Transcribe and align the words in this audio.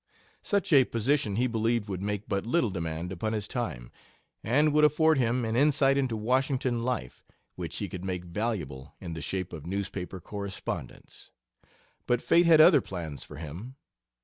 Such 0.41 0.73
a 0.73 0.83
position 0.83 1.35
he 1.35 1.45
believed 1.45 1.87
would 1.87 2.01
make 2.01 2.27
but 2.27 2.43
little 2.43 2.71
demand 2.71 3.11
upon 3.11 3.33
his 3.33 3.47
time, 3.47 3.91
and 4.43 4.73
would 4.73 4.83
afford 4.83 5.19
him 5.19 5.45
an 5.45 5.55
insight 5.55 5.95
into 5.95 6.17
Washington 6.17 6.81
life, 6.81 7.23
which 7.53 7.77
he 7.77 7.87
could 7.87 8.03
make 8.03 8.25
valuable 8.25 8.95
in 8.99 9.13
the 9.13 9.21
shape 9.21 9.53
of 9.53 9.67
newspaper 9.67 10.19
correspondence. 10.19 11.29
But 12.07 12.19
fate 12.19 12.47
had 12.47 12.59
other 12.59 12.81
plans 12.81 13.23
for 13.23 13.35
him. 13.37 13.75